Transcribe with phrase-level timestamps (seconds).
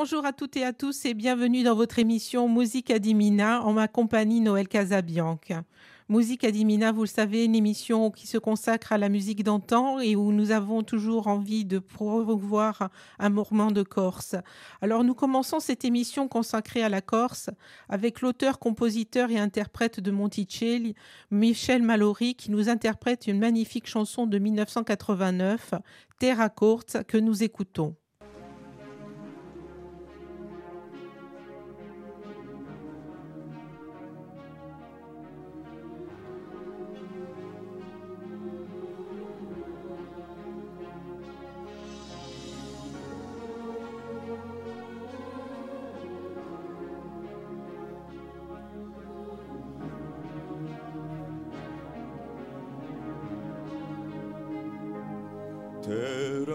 [0.00, 3.88] Bonjour à toutes et à tous et bienvenue dans votre émission Musique Adimina en ma
[3.88, 5.64] compagnie Noël Casabianca.
[6.08, 10.14] Musique Adimina, vous le savez, une émission qui se consacre à la musique d'antan et
[10.14, 14.36] où nous avons toujours envie de promouvoir un mouvement de Corse.
[14.82, 17.50] Alors nous commençons cette émission consacrée à la Corse
[17.88, 20.94] avec l'auteur, compositeur et interprète de Monticelli,
[21.32, 25.74] Michel Mallory, qui nous interprète une magnifique chanson de 1989,
[26.20, 27.96] Terra Corte, que nous écoutons.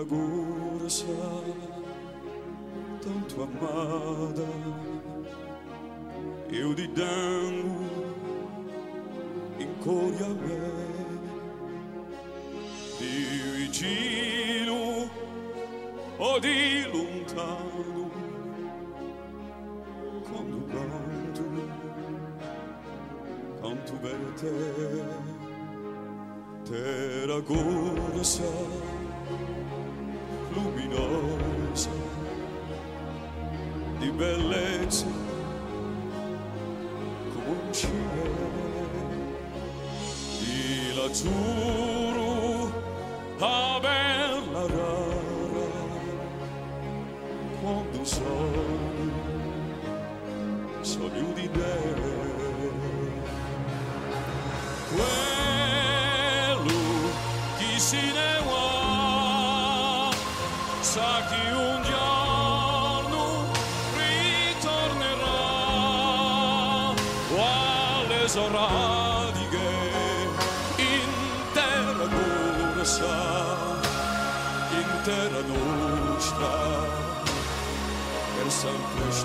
[0.03, 1.05] Terra gorsa,
[3.01, 4.47] tanto amada,
[6.51, 7.85] eu di dango
[9.59, 10.59] in cuore a me,
[12.99, 13.15] di
[13.55, 15.09] vicino
[16.17, 18.11] o di lontano,
[20.23, 21.43] quando canto,
[23.61, 24.51] canto per te,
[26.65, 28.52] terra gorsa
[34.03, 35.05] di bellezza
[37.33, 38.91] come un cielo.
[40.39, 42.71] Di lazzurro
[43.39, 45.21] a bella rara
[47.61, 48.72] quando sono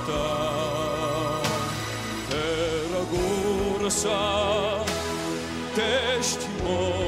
[0.08, 1.40] sempre sta
[2.30, 4.18] terra corsa
[5.74, 7.07] testimonia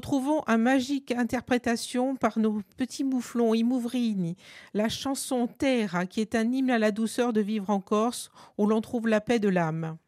[0.00, 4.34] retrouvons un magique interprétation par nos petits mouflons Imouvrini,
[4.72, 8.64] la chanson Terra, qui est un hymne à la douceur de vivre en Corse, où
[8.64, 9.98] l'on trouve la paix de l'âme.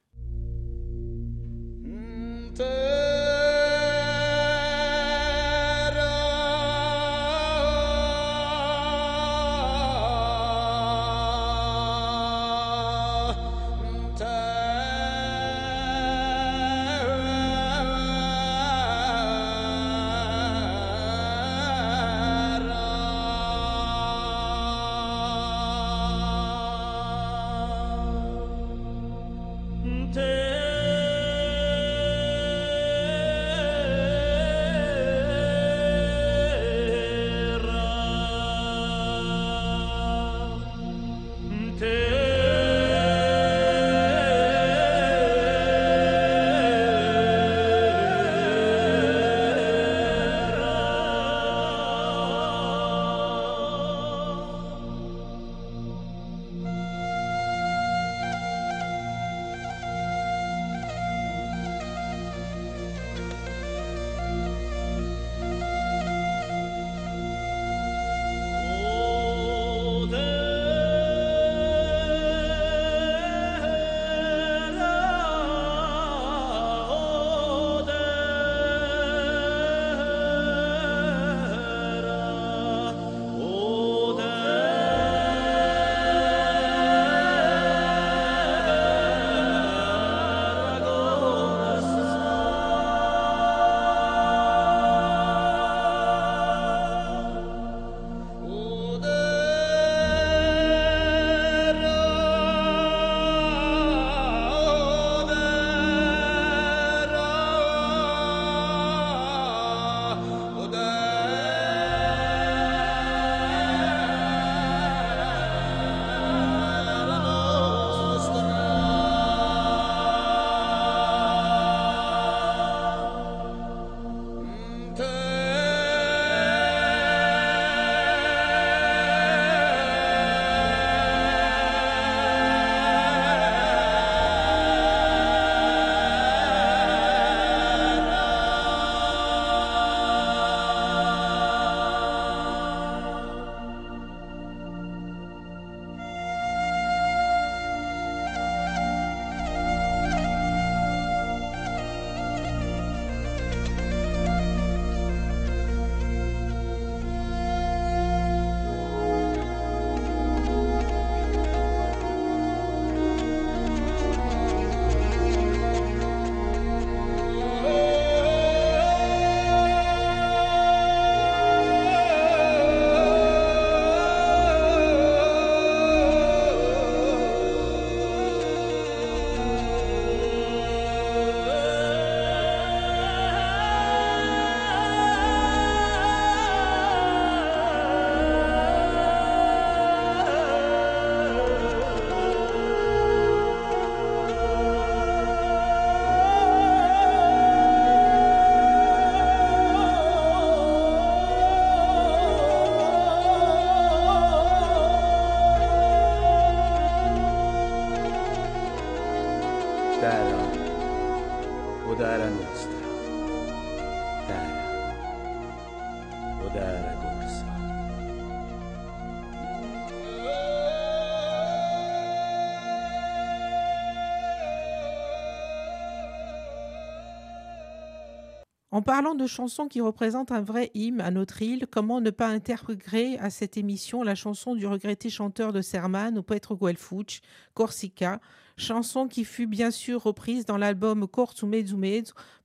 [228.72, 232.29] En parlant de chansons qui représentent un vrai hymne à notre île, comment ne pas
[232.29, 237.20] intégrer à cette émission la chanson du regretté chanteur de Serman ou Petro Guelfuch,
[237.52, 238.19] Corsica,
[238.56, 241.76] chanson qui fut bien sûr reprise dans l'album Corso Mezzo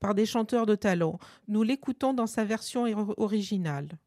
[0.02, 1.18] par des chanteurs de talent.
[1.48, 3.98] Nous l'écoutons dans sa version or- originale.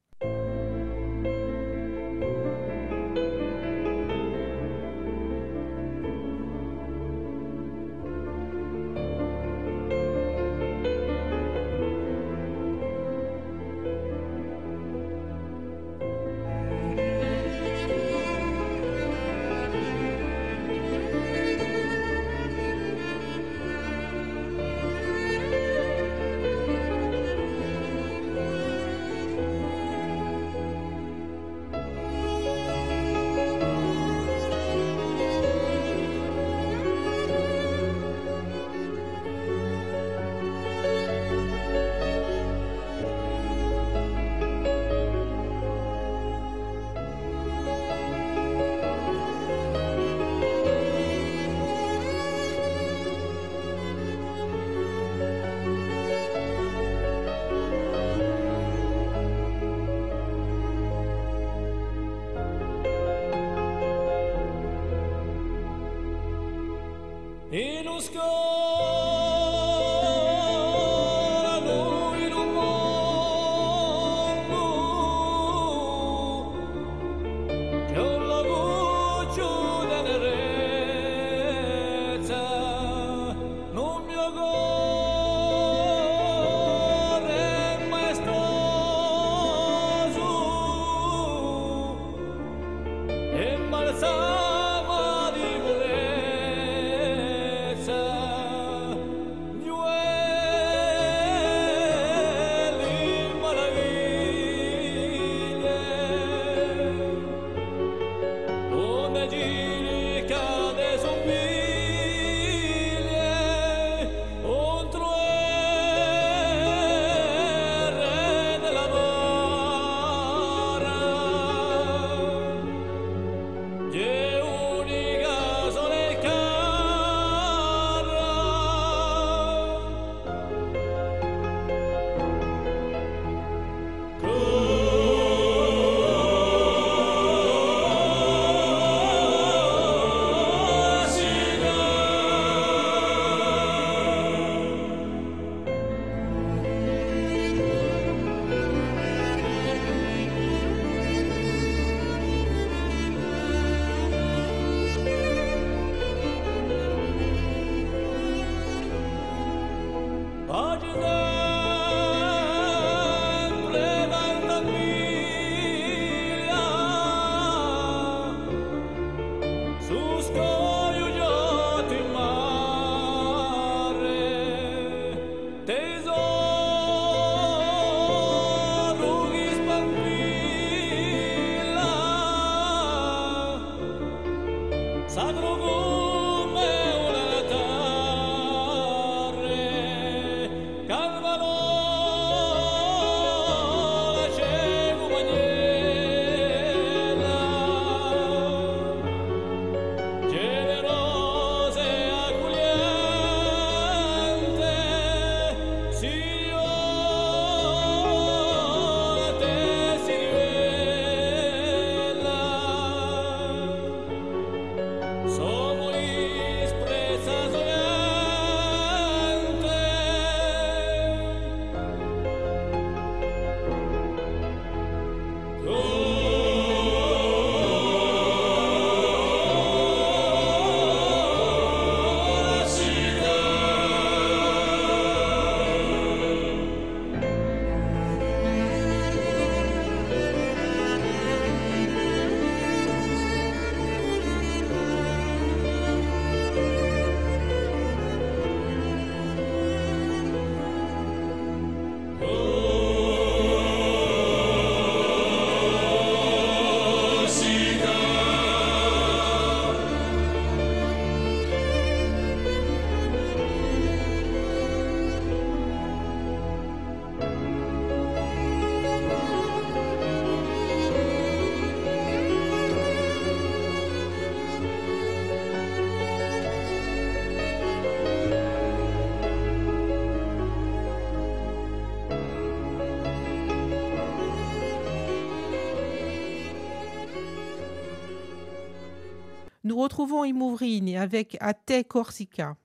[289.70, 292.56] Nous retrouvons Imovrine avec Ate Corsica.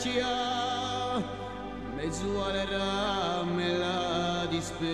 [0.00, 1.22] piaccia,
[1.94, 4.88] mezzuolerà me la disperi.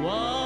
[0.00, 0.41] Wow.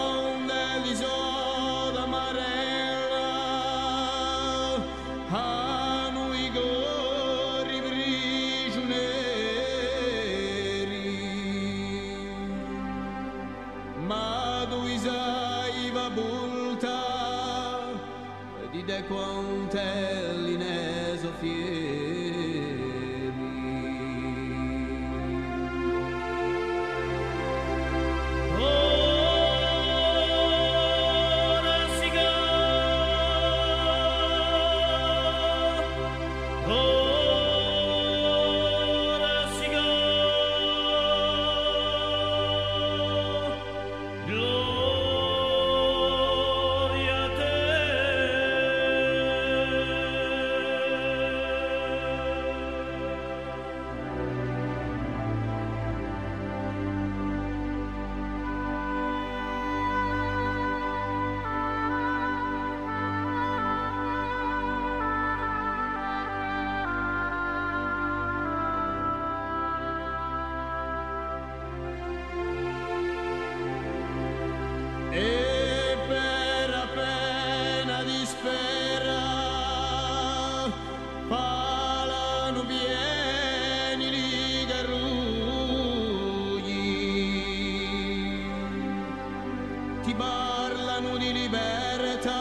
[90.97, 92.33] piano di libertà,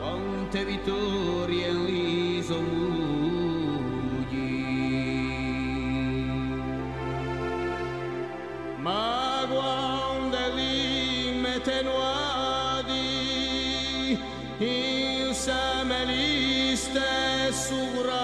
[0.00, 2.42] quante vittorie lì
[8.80, 11.86] Ma quando lì metenuadi,
[14.58, 18.16] insieme lì stesso gragiu,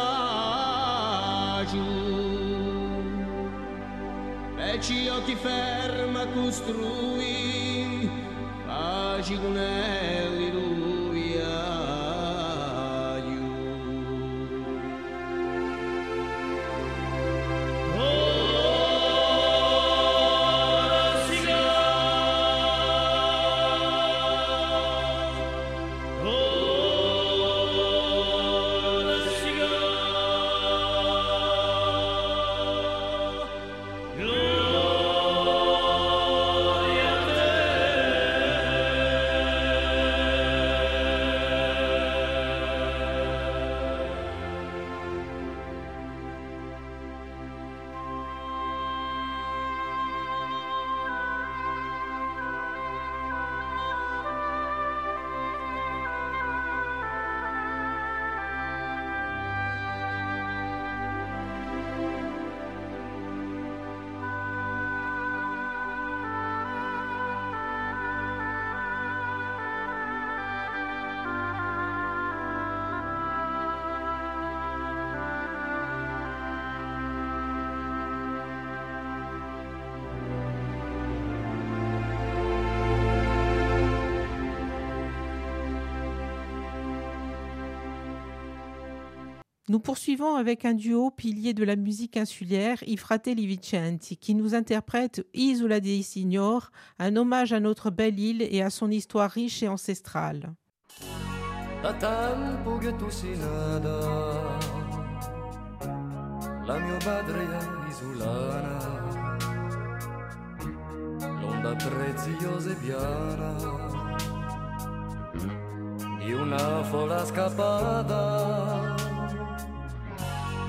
[4.56, 7.53] e ci occhi ferma costruire.
[9.24, 10.43] digo nele.
[89.74, 94.54] Nous poursuivons avec un duo pilier de la musique insulaire, I Fratelli Vicenti, qui nous
[94.54, 99.64] interprète Isola dei Signor, un hommage à notre belle île et à son histoire riche
[99.64, 100.54] et ancestrale.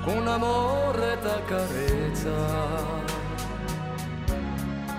[0.05, 2.35] Con amore t'accarezza,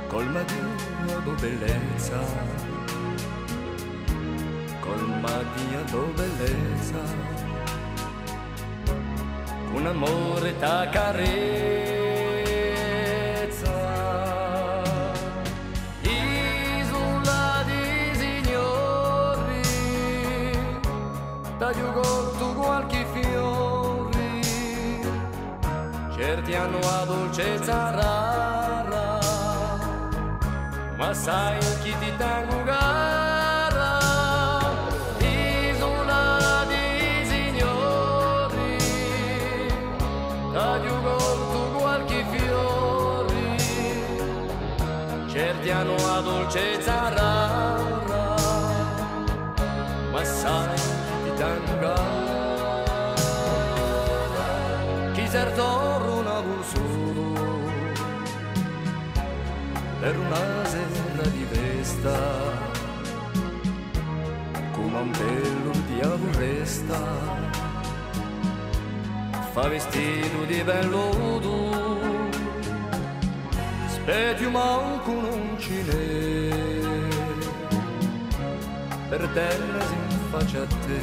[0.09, 2.65] col mattino tua bellezza.
[4.81, 7.01] Colmati tua bellezza,
[9.73, 11.96] con amore t'accarezza.
[27.37, 29.19] Dolcezza rara,
[30.97, 33.99] ma sai chi ti tengo gara?
[35.19, 38.79] Isola di signori,
[40.51, 41.17] t'aiuto
[41.53, 43.59] tu qualche fiori,
[45.29, 46.96] certi hanno la dolcezza
[60.07, 62.17] per una sera di festa
[64.71, 67.01] come un bello diavolo resta
[69.53, 71.99] fa vestito di velluto
[73.89, 75.83] specchio manco non ci
[79.09, 79.97] per terra si
[80.31, 81.01] faccia a te.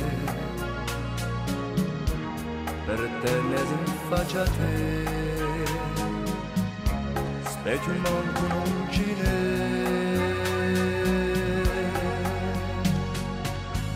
[2.86, 5.23] Per terra si faccia a te
[7.66, 9.62] non ci n'è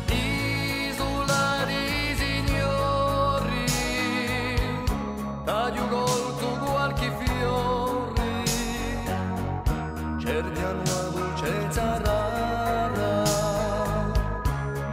[0.10, 3.65] Isola di signori
[5.43, 8.45] taglio colto qualche fiori
[10.17, 13.23] certi hanno una dolcezza rara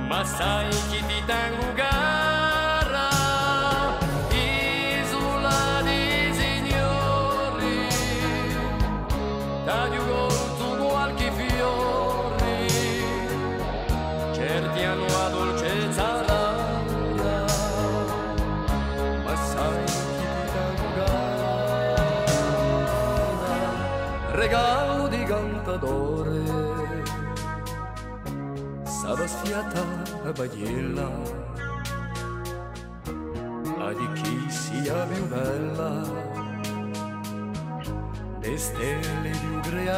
[0.09, 1.75] ma sai chi ti tengo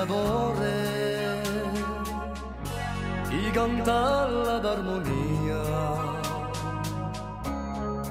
[0.07, 1.43] creatore
[3.29, 5.63] di cantalla d'armonia.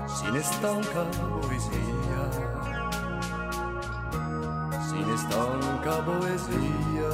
[0.05, 1.03] Si ne stanca
[1.39, 2.23] poesia.
[4.87, 7.13] Si ne stanca poesia.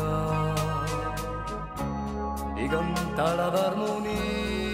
[2.56, 4.71] Di cantalla d'armonia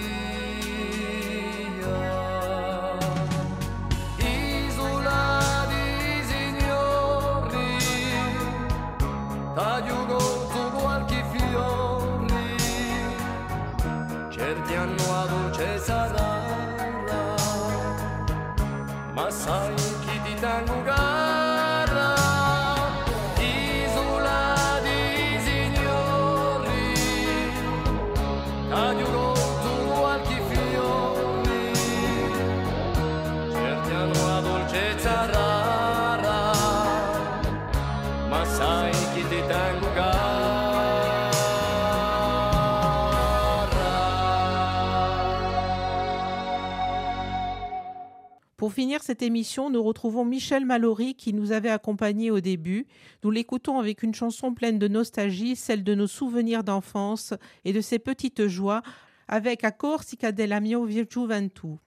[20.66, 21.17] chi
[48.78, 52.86] finir cette émission, nous retrouvons Michel Mallory qui nous avait accompagnés au début.
[53.24, 57.34] Nous l'écoutons avec une chanson pleine de nostalgie, celle de nos souvenirs d'enfance
[57.66, 58.84] et de ses petites joies,
[59.28, 60.78] avec A Corsica della mia
[61.10, 61.80] gioventù.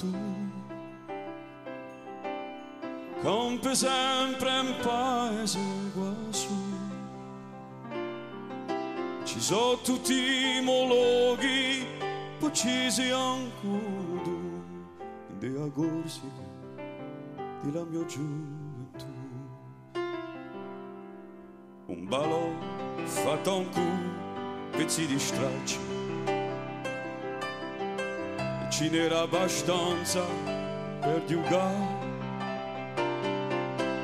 [0.00, 0.58] Gioventù
[3.22, 5.58] Compie sempre in paese
[5.92, 6.48] qua su.
[9.24, 11.86] Ci sono tutti i mologhi,
[12.38, 14.38] poi ci si ancudo,
[15.38, 16.48] di agorsica
[17.62, 19.04] di la mia gioventù.
[21.86, 22.48] Un balò
[23.04, 25.99] fatto un cu, pezzi di stracci.
[28.80, 30.24] Ce n'era abbastanza
[31.00, 31.98] per giocare.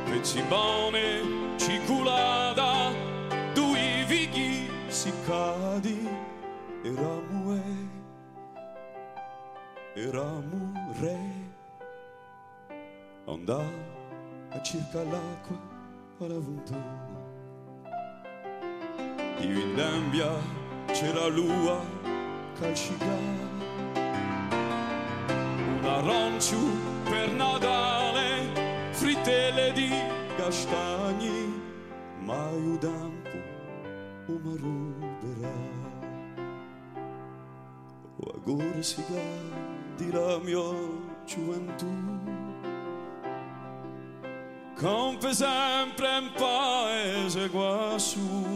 [0.04, 2.92] Pezzi buone, ciculata,
[3.54, 6.06] due vighi si cadi.
[6.82, 7.62] Eramu e,
[9.94, 11.20] eramu re.
[13.24, 13.64] Andà
[14.50, 15.58] a circa l'acqua
[16.20, 17.24] alla fontana.
[19.38, 20.30] Io in Dambia
[20.92, 21.80] c'era l'ua
[22.60, 23.55] calcigata.
[26.08, 26.56] Arancio
[27.02, 28.52] per Natale,
[28.92, 29.90] frittelle di
[30.36, 31.52] castagni,
[32.20, 33.38] ma io dampo
[34.26, 35.58] uma ruberà.
[38.18, 39.02] O agora si
[39.96, 40.70] di la mia
[41.24, 41.92] gioventù.
[44.76, 48.54] Compie sempre in paese qua su.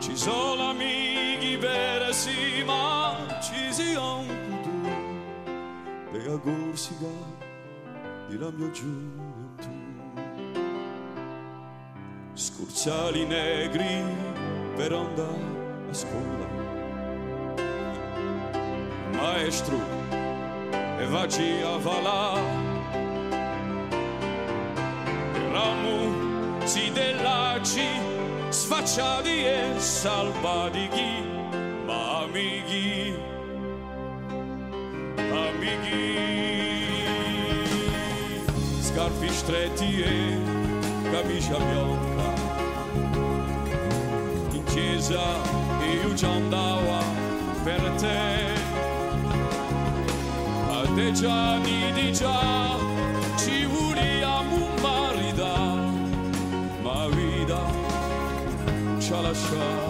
[0.00, 3.72] Ci sono amici veri sì, ma ci
[6.22, 7.08] E a gorsiga
[8.28, 9.68] di la mia gioventù.
[12.34, 14.04] Scursali negri
[14.76, 16.46] per andare a scuola.
[19.12, 19.78] Maestro,
[20.98, 22.68] e vacci a valà.
[26.70, 27.88] Si dell'aci
[28.48, 31.24] sfacciati e salvatichi,
[31.84, 33.12] ma amici,
[35.74, 37.04] amici,
[38.80, 40.38] scarpi stretti e
[41.10, 42.32] camicia bianca,
[44.52, 45.20] in chiesa
[46.02, 47.02] io ci andavo
[47.62, 48.52] per te,
[50.68, 52.76] a te già di già
[53.36, 55.90] ci vogliamo maritare,
[56.82, 57.60] ma vita
[58.98, 59.89] ci ha lasciato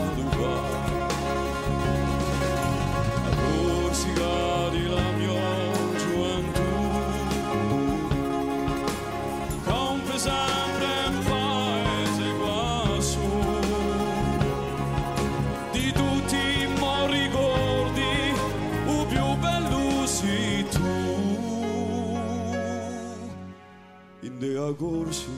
[24.23, 25.31] In dea Corsica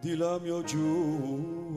[0.00, 1.76] di la mia gioventù.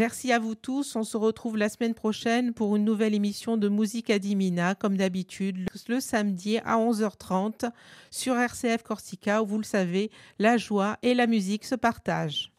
[0.00, 0.96] Merci à vous tous.
[0.96, 4.96] On se retrouve la semaine prochaine pour une nouvelle émission de Musique à Dimina, comme
[4.96, 7.70] d'habitude, le samedi à 11h30
[8.10, 12.50] sur RCF Corsica, où vous le savez, la joie et la musique se partagent.